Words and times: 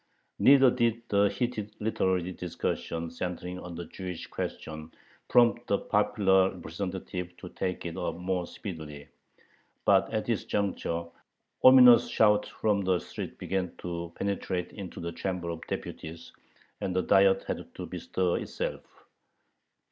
Neither 0.39 0.71
did 0.71 1.03
the 1.09 1.29
heated 1.29 1.75
literary 1.79 2.31
discussions 2.31 3.19
centering 3.19 3.59
on 3.59 3.75
the 3.75 3.85
Jewish 3.85 4.25
question 4.25 4.91
prompt 5.29 5.67
the 5.67 5.77
popular 5.77 6.49
representatives 6.49 7.33
to 7.37 7.49
take 7.49 7.85
it 7.85 7.95
up 7.95 8.15
more 8.15 8.47
speedily. 8.47 9.09
But 9.85 10.11
at 10.11 10.25
this 10.25 10.43
juncture 10.45 11.05
ominous 11.63 12.07
shouts 12.09 12.49
from 12.49 12.81
the 12.81 12.97
street 12.97 13.37
began 13.37 13.73
to 13.77 14.11
penetrate 14.15 14.71
into 14.73 14.99
the 14.99 15.11
Chamber 15.11 15.49
of 15.51 15.61
Deputies, 15.67 16.33
and 16.79 16.95
the 16.95 17.03
Diet 17.03 17.43
had 17.43 17.71
to 17.75 17.85
bestir 17.85 18.37
itself. 18.39 19.05